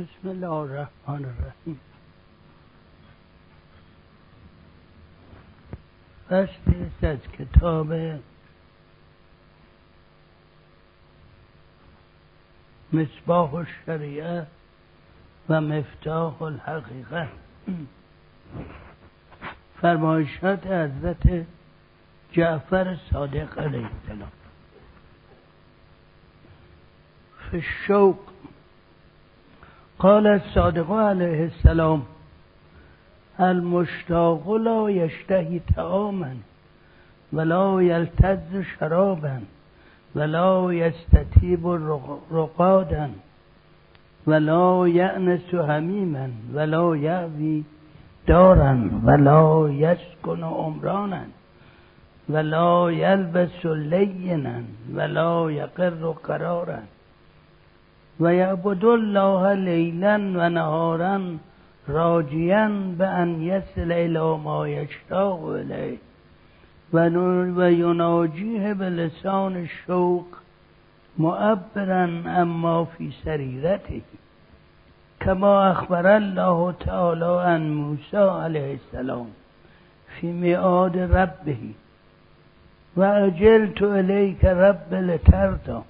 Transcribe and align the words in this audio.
بسم 0.00 0.28
الله 0.28 0.50
الرحمن 0.50 1.24
الرحیم. 1.24 1.80
فصلی 6.26 6.90
از 7.02 7.18
کتاب 7.38 7.92
مصباح 12.92 13.54
الشریعه 13.54 14.46
و 15.48 15.60
مفتاح 15.60 16.42
الحقیقه. 16.42 17.28
فرمایشات 19.80 20.66
حضرت 20.66 21.46
جعفر 22.32 22.96
صادق 23.12 23.58
علیه 23.58 23.88
السلام. 24.02 24.32
فی 27.50 27.56
الشوق 27.56 28.18
قال 30.00 30.26
الصادق 30.26 30.90
علیه 30.92 31.40
السلام 31.42 32.02
المشتاق 33.38 34.50
لا 34.66 34.90
یشتهی 34.90 35.60
تعاما 35.74 36.30
ولا 37.32 37.82
یلتز 37.82 38.62
شرابا 38.78 39.38
ولا 40.14 40.72
یستطیب 40.74 41.66
رقادا 42.32 43.08
ولا 44.26 44.88
یأنس 44.88 45.54
حمیما 45.54 46.28
ولا 46.54 46.96
یعوی 46.96 47.64
دارا 48.28 48.76
ولا 49.04 49.68
یسکن 49.70 50.42
عمرانا 50.42 51.22
ولا 52.28 52.92
یلبس 52.92 53.64
لینا 53.64 54.54
ولا 54.94 55.50
یقر 55.50 56.12
قرارا. 56.22 56.80
و 58.20 58.34
یعبد 58.34 58.84
الله 58.84 59.54
لیلا 59.54 60.14
و 60.14 60.48
نهارا 60.48 61.20
راجیا 61.88 62.68
به 62.98 63.06
ان 63.06 63.42
یصل 63.42 63.92
الى 63.92 64.38
ما 64.44 64.68
یشتاق 64.68 65.44
الیه 65.44 65.98
و 66.92 67.70
یناجیه 67.70 68.74
به 68.74 68.90
لسان 68.90 69.66
شوق 69.66 70.26
معبرا 71.18 72.08
اما 72.26 72.84
فی 72.84 73.12
سریرته 73.24 74.02
کما 75.20 75.64
اخبر 75.64 76.06
الله 76.06 76.72
تعالی 76.72 77.24
عن 77.24 77.62
موسی 77.62 78.16
علیه 78.16 78.78
السلام 78.78 79.26
فی 80.06 80.32
میعاد 80.32 80.98
ربه 80.98 81.56
و 82.96 83.02
اجلت 83.02 83.82
الیک 83.82 84.44
رب 84.44 84.94
لترضا 84.94 85.84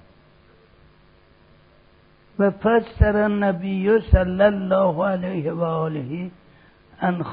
و 2.41 2.51
فسر 2.51 3.17
النبی 3.17 3.99
صلی 4.11 4.43
الله 4.43 5.07
علیه 5.07 5.51
و 5.51 5.63
آله 5.63 6.31
عن 7.01 7.25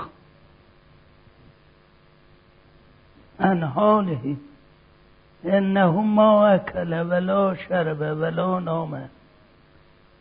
عن 3.41 3.63
حاله. 3.63 4.37
انه 5.45 6.01
ما 6.01 6.49
اکل 6.49 6.93
ولا 6.93 7.55
شرب 7.55 8.01
ولا 8.01 8.59
نام 8.59 9.09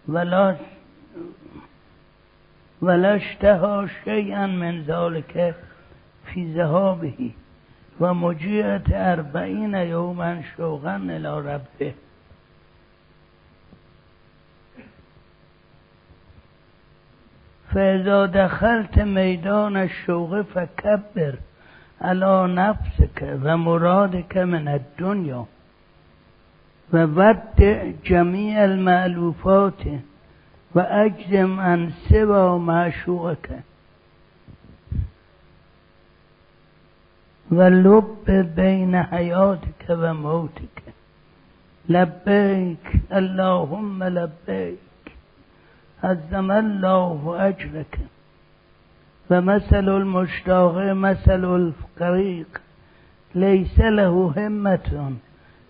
ولا 0.07 0.55
ولا 2.81 3.13
اشتها 3.15 3.87
شیئا 4.03 4.47
من 4.47 4.81
ذلك 4.81 5.55
فی 6.25 6.53
ذهابه 6.53 7.31
و 7.99 8.13
مجیعت 8.13 8.91
اربعین 8.93 9.73
یوما 9.73 10.41
شوقا 10.57 10.95
الى 10.95 11.41
ربه. 11.49 11.93
فاذا 17.77 18.25
دخلت 18.25 18.97
میدان 18.97 19.75
الشوق 19.77 20.41
فکبر 20.41 21.33
على 22.01 22.53
نفسك 22.53 23.37
و 23.43 23.57
مرادك 23.57 24.37
من 24.37 24.67
الدنیا 24.67 25.45
و 26.93 27.03
ودع 27.03 27.91
جمیع 28.03 28.63
المعلوفات 28.63 29.81
و 30.75 30.79
اجزم 30.79 31.59
عن 31.59 31.91
سوا 32.09 32.57
معشوقك 32.57 33.49
و 37.51 37.61
لب 37.61 38.31
بین 38.55 38.95
حیاتك 38.95 39.85
و 39.89 40.13
موتك 40.13 40.83
لبیک 41.89 43.01
اللهم 43.11 44.03
لبیک 44.03 44.86
عظم 46.03 46.51
الله 46.51 47.27
اجرك 47.27 47.99
و 49.29 49.41
مثل 49.41 49.89
المشتاق 49.89 50.77
مثل 50.77 51.45
الغریق 51.45 52.59
لیس 53.35 53.79
له 53.79 54.33
همت 54.37 54.93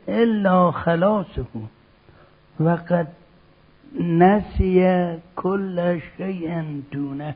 الا 0.07 0.71
خلاصه. 0.71 1.45
و 2.59 2.69
قد 2.69 3.07
نسی 3.99 5.17
کل 5.35 5.99
شیء 6.17 6.63
دونه. 6.91 7.35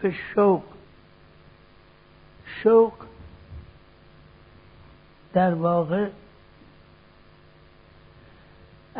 فی 0.00 0.06
الشوق. 0.06 0.62
شوق 2.62 2.92
در 5.32 5.54
واقع 5.54 6.08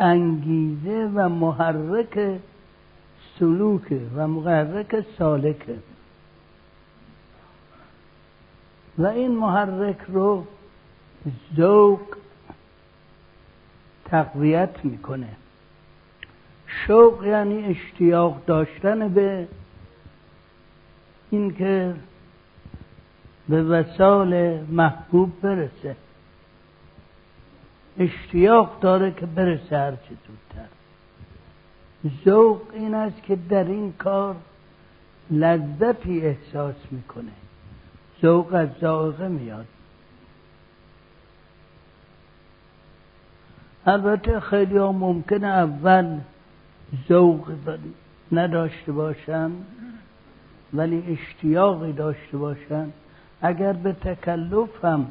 انگیزه 0.05 1.11
و 1.15 1.29
محرک 1.29 2.39
سلوکه 3.39 4.01
و 4.15 4.27
محرک 4.27 5.05
سالکه. 5.17 5.75
و 8.97 9.05
این 9.05 9.31
محرک 9.31 9.97
رو 10.07 10.45
ذوق 11.57 11.99
تقویت 14.05 14.75
می‌کنه. 14.83 15.29
شوق 16.67 17.25
یعنی 17.25 17.65
اشتیاق 17.65 18.45
داشتن 18.45 19.07
به 19.07 19.47
اینکه 21.29 21.95
به 23.49 23.63
وسال 23.63 24.61
محبوب 24.61 25.41
برسه. 25.41 25.95
اشتیاق 27.99 28.79
داره 28.79 29.11
که 29.11 29.25
برسه 29.25 29.77
هر 29.77 29.91
چه 29.91 30.15
زودتر. 30.27 30.69
ذوق 32.25 32.61
این 32.73 32.95
است 32.95 33.23
که 33.23 33.35
در 33.49 33.63
این 33.63 33.93
کار 33.93 34.35
لذتی 35.31 36.21
احساس 36.21 36.75
می‌کنه. 36.91 37.31
ذوق 38.21 38.53
از 38.53 38.69
ذائقه 38.81 39.27
میاد. 39.27 39.65
البته 43.85 44.39
خیلی 44.39 44.77
ها 44.77 44.91
ممکنه 44.91 45.47
اول 45.47 46.19
ذوق 47.09 47.51
نداشته 48.31 48.91
باشن 48.91 49.51
ولی 50.73 51.03
اشتیاقی 51.07 51.93
داشته 51.93 52.37
باشن. 52.37 52.91
اگر 53.41 53.73
به 53.73 53.93
تکلف 53.93 54.85
هم 54.85 55.07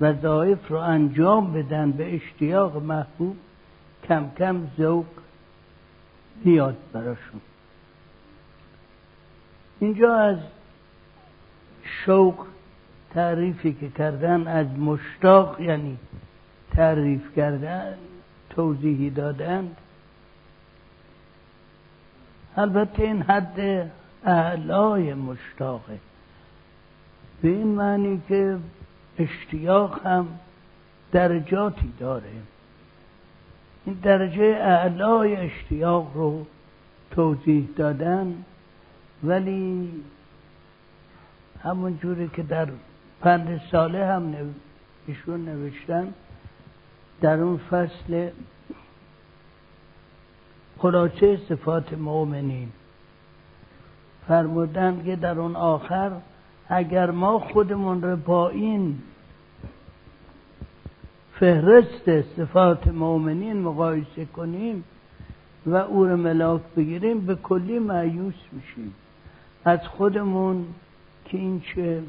وظایف 0.00 0.68
رو 0.68 0.76
انجام 0.76 1.52
بدن 1.52 1.90
به 1.90 2.14
اشتیاق 2.14 2.82
محبوب 2.82 3.36
کم 4.08 4.30
کم 4.38 4.68
ذوق 4.78 5.06
میاد 6.44 6.76
براشون. 6.92 7.40
اینجا 9.80 10.14
از 10.14 10.38
شوق 11.82 12.46
تعریفی 13.10 13.72
که 13.72 13.88
کردن 13.88 14.46
از 14.46 14.66
مشتاق 14.78 15.60
یعنی 15.60 15.98
تعریف 16.70 17.36
کردن 17.36 17.94
توضیحی 18.50 19.10
دادند 19.10 19.76
البته 22.56 23.02
این 23.02 23.22
حد 23.22 23.90
اعلای 24.24 25.14
مشتاقه. 25.14 25.98
به 27.42 27.48
این 27.48 27.66
معنی 27.66 28.22
که 28.28 28.58
اشتیاق 29.18 30.06
هم 30.06 30.28
درجاتی 31.12 31.92
داره. 31.98 32.32
این 33.84 33.94
درجه 34.02 34.44
اعلای 34.44 35.36
اشتیاق 35.36 36.10
رو 36.14 36.46
توضیح 37.10 37.68
دادن 37.76 38.44
ولی 39.24 39.92
همون 41.62 41.98
جوری 41.98 42.28
که 42.28 42.42
در 42.42 42.68
پند 43.20 43.60
ساله 43.72 44.06
هم 44.06 44.54
ایشون 45.06 45.44
نوشتن 45.44 46.14
در 47.20 47.40
اون 47.40 47.56
فصل 47.56 48.30
خلاصه 50.78 51.38
صفات 51.48 51.92
مؤمنین 51.92 52.72
فرمودن 54.28 55.02
که 55.04 55.16
در 55.16 55.38
اون 55.38 55.56
آخر 55.56 56.12
اگر 56.68 57.10
ما 57.10 57.38
خودمون 57.38 58.02
رو 58.02 58.16
با 58.16 58.48
این 58.48 58.98
فهرست 61.40 62.22
صفات 62.36 62.86
مؤمنین 62.86 63.60
مقایسه 63.60 64.24
کنیم 64.24 64.84
و 65.66 65.74
او 65.74 66.04
رو 66.04 66.16
ملاک 66.16 66.62
بگیریم 66.76 67.20
به 67.20 67.34
کلی 67.34 67.78
معیوس 67.78 68.34
میشیم. 68.52 68.94
از 69.64 69.80
خودمون 69.88 70.66
که 71.24 71.38
این 71.38 71.60
چه 71.60 72.02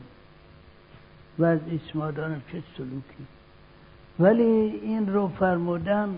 وضع 1.40 1.62
اسمادان 1.74 2.42
چه 2.52 2.64
سلوکی. 2.78 3.26
ولی 4.20 4.44
این 4.44 5.14
رو 5.14 5.28
فرمودم 5.28 6.10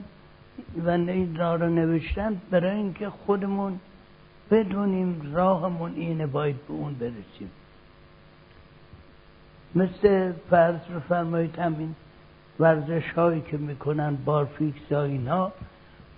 و 0.85 0.89
این 0.89 1.35
را 1.35 1.55
رو 1.55 1.69
نوشتن 1.69 2.41
برای 2.51 2.75
اینکه 2.75 3.09
خودمون 3.09 3.79
بدونیم 4.51 5.31
راهمون 5.33 5.93
اینه 5.95 6.27
باید 6.27 6.55
به 6.67 6.73
اون 6.73 6.93
برسیم. 6.93 7.51
مثل 9.75 10.31
فرض 10.49 10.79
بفرمایید 10.95 11.59
همین 11.59 11.95
ورزش 12.59 13.11
هایی 13.11 13.41
که 13.41 13.57
می‌کنن 13.57 14.17
بارفیکس 14.25 14.91
ها 14.91 15.01
اینا 15.01 15.51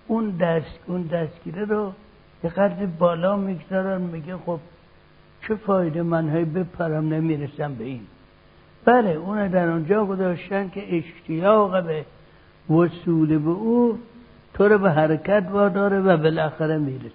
اون 0.07 0.29
دست 0.29 0.79
اون 0.87 1.01
دستگیره 1.01 1.65
رو 1.65 1.93
یه 2.43 2.49
قدر 2.49 2.85
بالا 2.85 3.35
می‌گذارن 3.35 4.01
میگه 4.01 4.37
خب 4.37 4.59
چه 5.47 5.55
فایده 5.55 6.03
من 6.03 6.29
های 6.29 6.45
بپرم 6.45 7.13
نمی‌رسم 7.13 7.73
به 7.73 7.83
این. 7.83 8.01
بله 8.85 9.09
اون 9.09 9.47
در 9.47 9.67
اونجا 9.67 10.05
گذاشتن 10.05 10.69
که 10.69 10.97
اشتیاق 10.97 11.83
به 11.83 12.05
وصول 12.69 13.37
به 13.37 13.49
او 13.49 13.99
تو 14.53 14.67
رو 14.67 14.77
به 14.77 14.91
حرکت 14.91 15.47
واداره 15.51 15.99
و 15.99 16.17
بالاخره 16.17 16.77
می‌رسی 16.77 17.11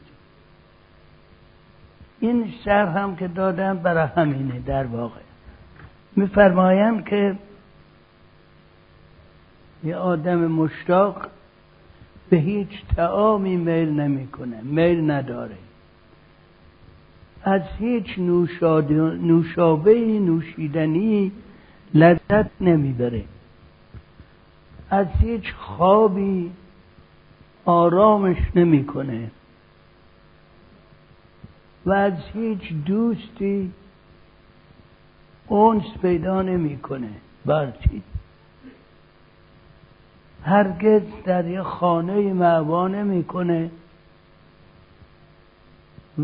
این 2.20 2.52
شرح 2.64 2.98
هم 2.98 3.16
که 3.16 3.28
دادم 3.28 3.78
برای 3.78 4.08
همینه 4.16 4.60
در 4.60 4.86
واقع. 4.86 5.25
میفرمایند 6.16 7.04
که 7.04 7.36
یه 9.84 9.96
آدم 9.96 10.46
مشتاق 10.46 11.26
به 12.30 12.36
هیچ 12.36 12.68
تعامی 12.96 13.56
میل 13.56 13.90
نمی‌کنه 13.90 14.60
میل 14.62 15.10
نداره. 15.10 15.56
از 17.42 17.62
هیچ 17.78 18.18
نوشابه 18.18 19.94
نوشیدنی 20.18 21.32
لذت 21.94 22.50
نمی‌بره. 22.60 23.24
از 24.90 25.06
هیچ 25.20 25.52
خوابی 25.52 26.52
آرامش 27.64 28.36
نمی‌کنه. 28.54 29.30
و 31.86 31.92
از 31.92 32.12
هیچ 32.34 32.72
دوستی 32.86 33.72
اونس 35.48 35.98
پیدا 36.02 36.42
نمی‌کنه. 36.42 37.10
برچی 37.46 38.02
هرگز 40.42 41.02
در 41.24 41.46
یه 41.46 41.62
خانه 41.62 42.32
معوا 42.32 42.88
نمی‌کنه 42.88 43.70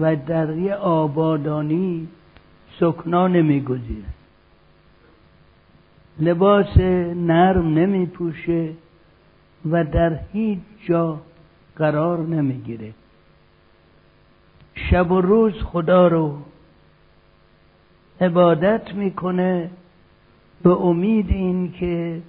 و 0.01 0.17
در 0.17 0.57
یه 0.57 0.75
آبادانی 0.75 2.09
سکنا 2.81 3.29
نمیگذیره 3.29 4.09
لباس 6.21 6.77
نرم 7.17 7.75
نمی 7.75 8.07
پوشه 8.07 8.73
و 9.71 9.85
در 9.85 10.19
هیچ 10.33 10.61
جا 10.87 11.21
قرار 11.77 12.19
نمی‌گیره. 12.19 12.93
شب 14.75 15.13
و 15.13 15.21
روز 15.21 15.53
خدا 15.63 16.09
رو 16.09 16.39
عبادت 18.23 18.95
می‌کنه 18.95 19.71
به 20.63 20.71
امید 20.71 21.31
این 21.31 21.73
که 21.73 22.23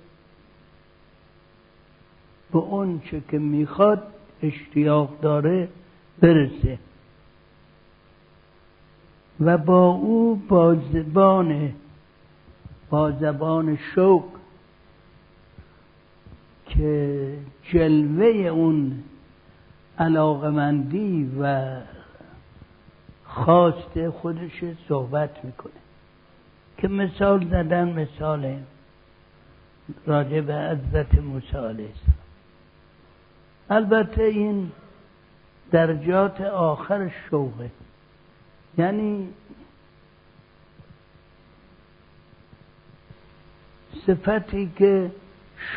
به 2.52 2.58
اون 2.60 3.02
چه 3.12 3.22
که 3.32 3.40
می‌خواد 3.40 4.04
اشتیاق 4.44 5.20
داره 5.22 5.70
برسه. 6.20 6.80
و 9.40 9.58
با 9.58 9.90
او 9.90 10.36
با 10.36 10.76
زبان 10.76 11.74
با 12.90 13.12
زبان 13.12 13.78
شوق 13.96 14.24
که 16.66 17.38
جلوه 17.64 18.28
اون 18.28 19.04
علاقمندی 20.00 21.32
و 21.40 21.76
خواست 23.26 24.10
خودش 24.10 24.64
صحبت 24.88 25.46
می‌کنه. 25.46 25.83
که 26.84 26.90
مثال 26.90 27.48
زدن 27.50 27.90
مثال 27.90 28.60
راجع 30.08 30.42
به 30.42 30.54
عزت 30.54 31.16
موسی 31.16 31.88
البته 33.70 34.24
این 34.24 34.72
درجات 35.72 36.42
آخر 36.42 37.12
شوقه. 37.30 37.72
یعنی 38.78 39.30
صفتی 44.08 44.72
که 44.78 45.12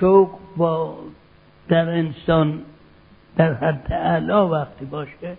شوق 0.01 0.39
با 0.57 0.99
در 1.69 1.89
انسان 1.89 2.65
در 3.37 3.55
حد 3.55 3.93
اعلا 3.93 4.49
وقتی 4.49 4.85
باشه 4.85 5.37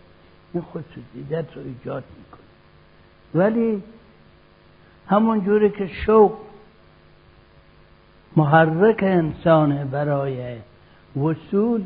این 0.54 0.64
خصوصیت 0.64 1.46
رو 1.56 1.62
ایجاد 1.62 2.04
می‌کنه. 2.18 2.42
ولی 3.36 3.84
همون 5.08 5.46
جوری 5.46 5.70
که 5.70 5.88
شوق 5.88 6.34
محرک 8.36 9.04
انسان 9.04 9.88
برای 9.88 10.58
وصول 11.16 11.86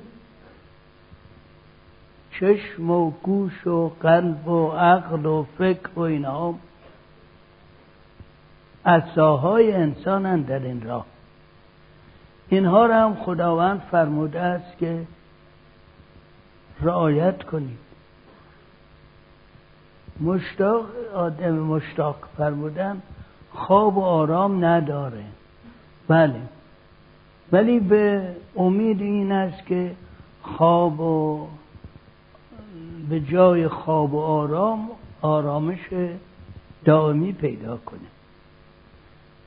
چشم 2.32 2.92
و 2.92 3.12
گوش 3.12 3.68
و 3.68 3.90
قلب 3.90 4.48
و 4.48 4.72
عقل 4.72 5.26
و 5.26 5.46
فکر 5.58 5.90
و 5.96 6.00
اینها 6.00 6.56
اصاهای 8.86 9.72
انسانن 9.72 10.42
در 10.42 10.60
این 10.60 10.82
راه. 10.82 11.06
اینها 12.50 12.86
را 12.86 12.96
هم 12.96 13.16
خداوند 13.16 13.82
فرموده 13.92 14.40
است 14.40 14.78
که 14.78 15.08
رعایت 16.82 17.44
کنید. 17.44 17.78
مشتاق 20.22 20.86
آدم 21.16 21.54
مشتاق 21.54 22.16
فرمودن 22.38 23.02
خواب 23.54 23.98
و 23.98 24.02
آرام 24.02 24.66
نداره. 24.66 25.24
بله. 26.08 26.42
ولی 27.52 27.80
به 27.80 28.28
امید 28.58 29.02
این 29.02 29.32
است 29.32 29.66
که 29.66 29.92
خواب 30.42 31.00
و 31.00 31.48
به 33.10 33.20
جای 33.20 33.68
خواب 33.68 34.14
و 34.14 34.20
آرام 34.20 34.90
آرامش 35.22 35.80
دائمی 36.86 37.32
پیدا 37.32 37.78
کنه. 37.78 38.00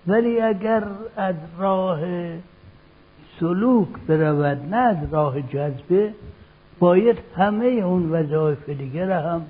ولی 0.06 0.40
اگر 0.40 0.84
از 1.16 1.34
راه 1.58 2.00
سلوک 3.40 3.88
برود 4.08 4.58
نه 4.70 4.76
از 4.76 4.96
راه 5.12 5.42
جذبه 5.42 6.14
باید 6.78 7.18
همه 7.36 7.66
اون 7.66 8.10
وظایف 8.12 8.68
دیگه 8.68 9.04
را 9.04 9.20
هم 9.20 9.46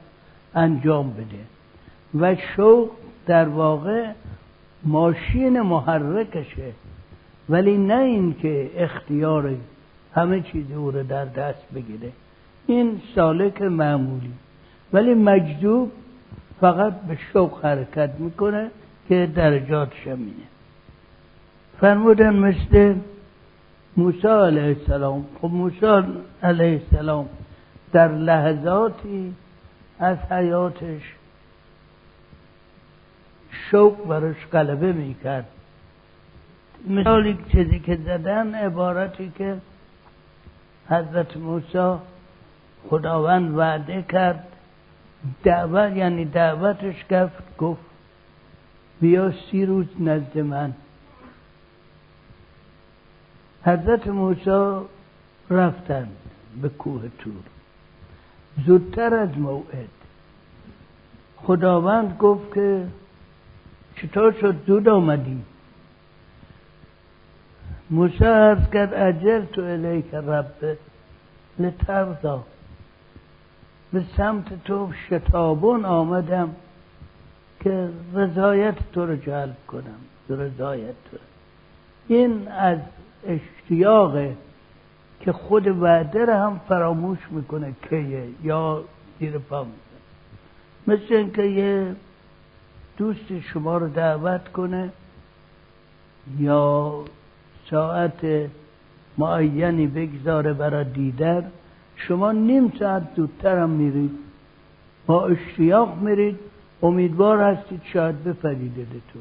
انجام 0.55 1.11
بده. 1.11 1.45
و 2.21 2.37
شوق 2.57 2.91
در 3.27 3.49
واقع 3.49 4.13
ماشین 4.85 5.61
محرکشه. 5.61 6.73
ولی 7.49 7.79
نه 7.79 7.99
اینکه 7.99 8.71
اختیار 8.77 9.55
همه 10.15 10.41
چیز 10.41 10.73
او 10.73 10.91
رو 10.91 11.03
در 11.03 11.25
دست 11.25 11.65
بگیره. 11.75 12.13
این 12.67 13.01
سالک 13.15 13.63
معمولی. 13.63 14.33
ولی 14.93 15.15
مجذوب 15.15 15.93
فقط 16.61 17.01
به 17.01 17.19
شوق 17.33 17.65
حرکت 17.65 18.11
می‌کنه 18.19 18.71
که 19.09 19.29
درجات 19.35 19.93
شمینه. 20.05 20.47
فرمودن 21.81 22.35
مثل 22.37 22.95
موسی 23.97 24.29
علیه 24.29 24.77
السلام. 24.81 25.27
خب 25.43 25.49
موسی 25.49 25.87
علیه 26.43 26.81
السلام 26.93 27.29
در 27.93 28.13
لحظاتی 28.13 29.35
از 29.99 30.19
حیاتش 30.19 31.03
شوق 33.71 34.07
برش 34.07 34.47
غلبه 34.53 34.93
می‌کرد. 34.93 35.47
مثالی 36.89 37.39
چیزی 37.53 37.79
که 37.81 37.97
زدن 37.97 38.55
عبارتی 38.55 39.33
که 39.39 39.57
حضرت 40.89 41.37
موسی 41.37 41.95
خداوند 42.89 43.59
وعده 43.59 44.03
کرد. 44.03 44.47
دعوت 45.45 45.97
یعنی 45.97 46.25
دعوتش 46.25 47.05
گفت 47.11 47.57
گفت 47.59 47.81
بیا 49.01 49.33
سی 49.33 49.67
روز 49.67 49.87
نزد 50.01 50.39
من. 50.39 50.75
حضرت 53.63 54.07
موسی 54.07 54.87
رفتند 55.51 56.17
به 56.63 56.69
کوه 56.69 57.03
تور. 57.19 57.43
زودتر 58.67 59.15
از 59.15 59.39
موعد. 59.39 59.89
خداوند 61.37 62.17
گفت 62.19 62.55
که 62.55 62.87
چطور 63.97 64.33
شد؟ 64.33 64.57
زود 64.67 64.89
آمدی 64.89 65.43
موسی 67.91 68.25
عرض 68.25 68.71
کرد 68.73 68.95
اجل 68.95 69.45
تو 69.45 69.63
الیک 69.63 70.15
رب 70.15 70.77
لترضا 71.59 72.45
به 73.93 74.05
سمت 74.17 74.65
تو 74.65 74.93
شتابون 75.09 75.85
آمدم 75.85 76.57
که 77.61 77.89
رضایت 78.15 78.75
تو 78.93 79.07
رو 79.07 79.17
جلب 79.17 79.57
کنم 79.69 80.01
رضایت 80.29 80.95
تو. 81.11 81.17
این 82.09 82.49
از 82.49 82.79
اشتیاقه 83.27 84.37
که 85.21 85.33
خود 85.33 85.67
وعده 85.67 86.25
رو 86.25 86.33
هم 86.33 86.61
فراموش 86.69 87.19
می‌کنه 87.31 87.75
کیه 87.89 88.29
یا 88.43 88.85
زیر 89.21 89.39
پا 89.39 89.67
مثل 90.87 91.15
اینکه 91.15 91.43
یه 91.43 91.97
دوست 92.97 93.41
شما 93.41 93.79
رو 93.79 93.89
دعوت 93.89 94.49
کنه 94.49 94.91
یا 96.39 96.95
ساعت 97.71 98.51
معینی 99.19 99.87
بگذاره 99.87 100.53
برای 100.53 100.85
دیدن. 100.85 101.51
شما 101.97 102.33
نیم 102.33 102.73
ساعت 102.79 103.03
زودتر 103.17 103.59
هم 103.59 103.71
میرید. 103.71 104.11
با 105.07 105.27
اشتیاق 105.27 105.99
میرید. 105.99 106.39
امیدوار 106.83 107.43
هستید 107.43 107.81
شاید 107.85 108.25
بپذیرده 108.25 109.01
تو 109.13 109.19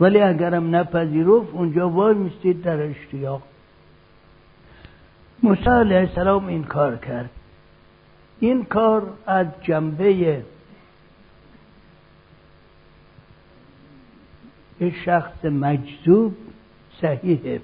ولی 0.00 0.20
اگرم 0.20 0.76
نپذیرفت 0.76 1.52
اونجا 1.52 1.88
وای 1.88 2.14
میستید 2.14 2.62
در 2.62 2.82
اشتیاق. 2.82 3.42
موسی 5.42 5.70
علیه 5.70 5.98
السلام 5.98 6.46
این 6.46 6.64
کار 6.64 6.96
کرد. 6.96 7.30
این 8.40 8.64
کار 8.64 9.12
از 9.26 9.46
جنبه 9.62 10.42
یه 14.80 14.92
شخص 15.04 15.44
مجذوب 15.44 16.36
صحیحه. 17.00 17.60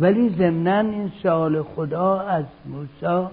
ولی 0.00 0.28
ضمنا 0.28 0.80
این 0.80 1.12
سوال 1.22 1.62
خدا 1.62 2.20
از 2.20 2.44
موسی 2.66 3.28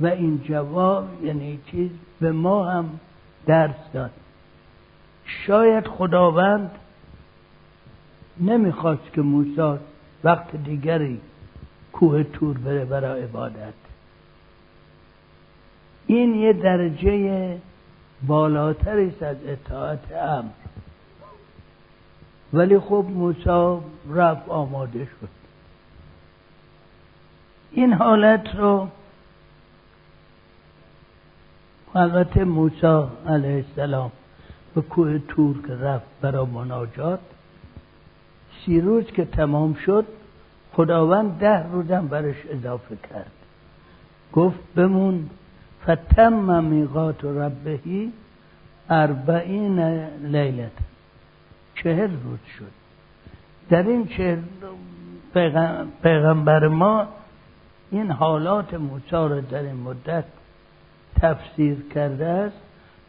و 0.00 0.06
این 0.06 0.40
جواب 0.44 1.24
یعنی 1.24 1.58
چیز 1.66 1.90
به 2.20 2.32
ما 2.32 2.70
هم 2.70 3.00
درس 3.46 3.92
داد. 3.92 4.10
شاید 5.24 5.86
خداوند 5.86 6.70
نمی‌خواست 8.40 9.12
که 9.12 9.22
موسی 9.22 9.78
وقت 10.24 10.56
دیگری 10.56 11.20
کوه 11.92 12.22
تور 12.22 12.58
بره 12.58 12.84
برای 12.84 13.22
عبادت. 13.22 13.74
این 16.06 16.34
یه 16.34 16.52
درجه 16.52 17.58
بالاتری 18.22 19.08
است 19.08 19.22
از 19.22 19.36
اطاعت 19.46 20.12
امر. 20.12 20.48
ولی 22.52 22.78
خب 22.78 23.06
موسی 23.08 23.78
رفت 24.10 24.48
آماده 24.48 25.04
شد. 25.04 25.28
این 27.70 27.92
حالت 27.92 28.54
رو 28.54 28.88
البته 31.94 32.44
موسی 32.44 33.02
علیه 33.26 33.64
السلام 33.68 34.12
به 34.74 34.80
کوه 34.80 35.18
تور 35.18 35.66
که 35.66 35.74
رفت 35.74 36.06
برای 36.20 36.46
مناجات. 36.46 37.20
سی 38.64 38.80
روز 38.80 39.04
که 39.04 39.24
تمام 39.24 39.74
شد 39.74 40.06
خداوند 40.72 41.38
ده 41.38 41.72
روزم 41.72 42.06
برش 42.06 42.36
اضافه 42.50 42.96
کرد. 42.96 43.30
گفت 44.32 44.58
بمون 44.76 45.30
فتم 45.84 46.64
میقات 46.64 47.24
ربهی 47.24 48.12
اربعین 48.90 49.80
لیلت. 50.22 50.72
چهل 51.74 52.10
روز 52.10 52.38
شد. 52.58 52.72
در 53.70 53.82
این 53.82 54.06
چهل 54.06 54.38
پیغمبر 56.02 56.68
ما 56.68 57.08
این 57.90 58.10
حالات 58.10 58.74
موسی 58.74 59.10
را 59.10 59.40
در 59.40 59.62
این 59.62 59.76
مدت 59.76 60.24
تفسیر 61.20 61.76
کرده 61.94 62.26
است. 62.26 62.56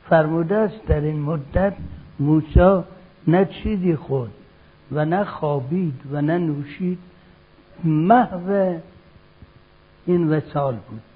فرموده 0.09 0.55
است 0.55 0.85
در 0.87 1.01
این 1.01 1.19
مدت 1.19 1.73
موسی 2.19 2.83
نه 3.27 3.45
چیزی 3.45 3.95
خود 3.95 4.31
و 4.91 5.05
نه 5.05 5.23
خوابید 5.23 6.01
و 6.11 6.21
نه 6.21 6.37
نوشید. 6.37 6.99
محو 7.83 8.79
این 10.05 10.33
وسال 10.33 10.75
بود. 10.75 11.10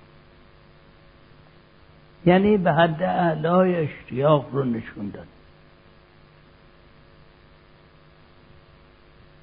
یعنی 2.25 2.57
به 2.57 2.73
حد 2.73 3.03
اعلای 3.03 3.75
اشتیاق 3.75 4.45
رو 4.51 4.63
نشون 4.63 5.09
داد. 5.09 5.27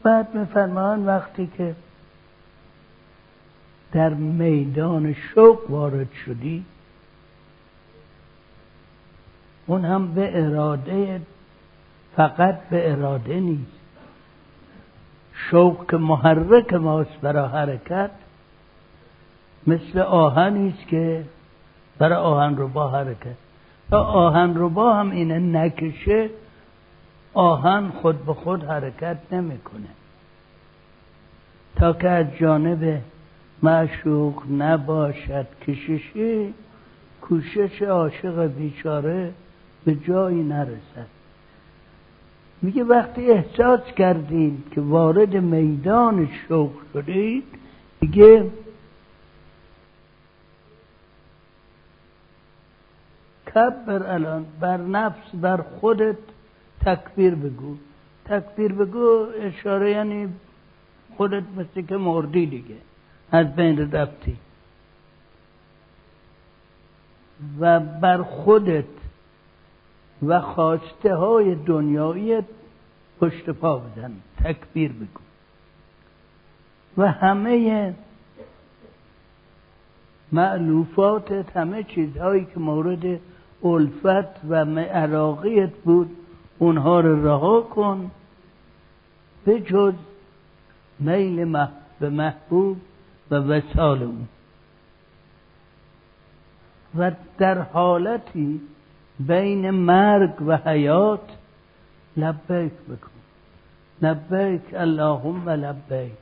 بعد 0.02 0.34
میفرمان 0.34 1.06
وقتی 1.06 1.50
که 1.56 1.74
در 3.92 4.08
میدان 4.08 5.14
شوق 5.14 5.70
وارد 5.70 6.12
شدی 6.26 6.64
اون 9.66 9.84
هم 9.84 10.14
به 10.14 10.44
اراده 10.44 11.20
فقط 12.16 12.68
به 12.68 12.92
اراده 12.92 13.40
نیست. 13.40 13.82
شوق 15.34 15.90
که 15.90 15.96
محرک 15.96 16.74
ماست 16.74 17.20
برای 17.20 17.48
حرکت 17.48 18.10
مثل 19.66 19.98
آهنی 19.98 20.68
است 20.68 20.88
که 20.88 21.24
برای 21.98 22.18
آهن 22.18 22.56
رو 22.56 22.68
با 22.68 22.88
حرکت 22.88 23.36
تا 23.90 24.04
آهن 24.04 24.54
رو 24.54 24.68
با 24.68 24.94
هم 24.94 25.10
اینه 25.10 25.38
نکشه 25.38 26.30
آهن 27.34 27.88
خود 27.88 28.26
به 28.26 28.34
خود 28.34 28.64
حرکت 28.64 29.18
نمی‌کنه. 29.32 29.88
تا 31.76 31.92
که 31.92 32.08
از 32.08 32.26
جانب 32.40 33.00
معشوق 33.62 34.42
نباشد 34.58 35.46
کششی 35.66 36.54
کوشش 37.20 37.82
عاشق 37.82 38.46
بیچاره 38.46 39.32
به 39.84 39.94
جایی 39.94 40.42
نرسد. 40.42 41.06
میگه 42.62 42.84
وقتی 42.84 43.30
احساس 43.30 43.80
کردید 43.96 44.64
که 44.70 44.80
وارد 44.80 45.36
میدان 45.36 46.28
شوق 46.48 46.72
شدید 46.92 47.44
میگه 48.00 48.50
کبر 53.54 54.02
الان 54.02 54.46
بر 54.60 54.76
نفس 54.76 55.34
بر 55.34 55.56
خودت 55.56 56.16
تکبیر 56.84 57.34
بگو. 57.34 57.76
تکبیر 58.24 58.72
بگو 58.72 59.26
اشاره 59.40 59.90
یعنی 59.90 60.28
خودت 61.16 61.42
مثل 61.56 61.82
که 61.82 61.96
مردی 61.96 62.46
دیگه 62.46 62.76
از 63.32 63.56
بین 63.56 63.92
رفتی. 63.92 64.36
و 67.60 67.80
بر 67.80 68.22
خودت 68.22 68.84
و 70.22 70.40
خواسته 70.40 71.14
های 71.14 71.54
پشت 73.20 73.50
پا 73.50 73.78
بزن 73.78 74.12
تکبیر 74.44 74.92
بگو. 74.92 75.20
و 76.98 77.10
همه 77.10 77.94
معلوفاتت 80.32 81.56
همه 81.56 81.82
چیزهایی 81.82 82.44
که 82.44 82.60
مورد 82.60 83.20
الفت 83.64 84.44
و 84.48 84.64
عراقیت 84.78 85.72
بود. 85.84 86.10
اونها 86.58 87.00
رو 87.00 87.26
رها 87.26 87.60
کن. 87.60 88.10
به 89.44 89.60
جز 89.60 89.94
میل 90.98 91.44
به 92.00 92.10
محبوب 92.10 92.76
و 93.30 93.34
وسال 93.34 94.02
اون. 94.02 94.28
و 96.98 97.12
در 97.38 97.58
حالتی 97.58 98.60
بین 99.20 99.70
مرگ 99.70 100.42
و 100.46 100.56
حیات 100.56 101.30
لبیک 102.16 102.72
بکن. 102.72 103.10
لبیک 104.02 104.62
اللهم 104.74 105.48
لبیک. 105.48 106.12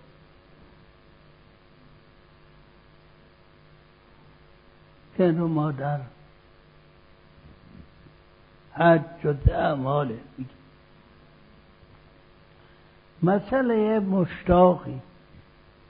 که 5.16 5.32
ما 5.32 5.72
در 5.72 6.00
حج 8.74 9.00
و 9.24 9.34
اعمال 9.50 10.12
مسئله 13.22 14.00
مشتاقی 14.00 15.00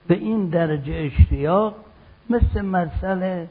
به 0.07 0.15
این 0.15 0.49
درجه 0.49 0.93
اشتیاق 0.93 1.75
مثل 2.29 2.61
مسئله 2.61 3.47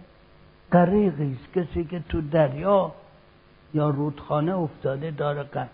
غریقی 0.73 1.37
است. 1.43 1.53
کسی 1.55 1.85
که 1.85 2.03
تو 2.09 2.21
دریا 2.21 2.93
یا 3.75 3.91
رودخانه 3.91 4.59
افتاده 4.59 5.11
داره 5.11 5.43
قرد 5.43 5.71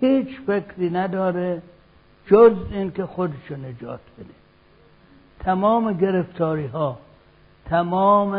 هیچ 0.00 0.28
فکری 0.46 0.90
نداره 0.90 1.62
جز 2.26 2.56
اینکه 2.70 3.06
خودشو 3.06 3.56
نجات 3.56 4.00
بده. 4.18 4.34
تمام 5.40 5.92
گرفتاری 5.92 6.66
ها 6.66 6.98
تمام 7.64 8.34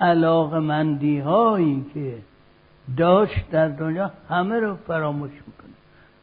علاقمندی 0.00 1.18
هایی 1.18 1.86
که 1.94 2.18
داشت 2.96 3.50
در 3.50 3.68
دنیا 3.68 4.10
همه 4.28 4.60
رو 4.60 4.76
فراموش 4.76 5.30
می‌کنه. 5.30 5.72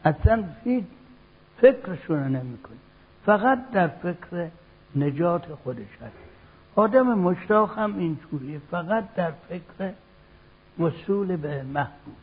اصلا 0.05 0.43
هیچ 0.63 0.83
فکرشون 1.61 2.19
رو 2.19 2.29
نمی‌کنه. 2.29 2.77
فقط 3.25 3.71
در 3.71 3.87
فکر 3.87 4.47
نجات 4.95 5.45
خودش 5.63 5.97
هست. 6.01 6.15
آدم 6.75 7.19
مشتاق 7.19 7.77
هم 7.77 7.97
اینجوریه. 7.97 8.59
فقط 8.71 9.03
در 9.15 9.31
فکر 9.49 9.91
وصول 10.79 11.35
به 11.35 11.63
محبوب. 11.63 12.15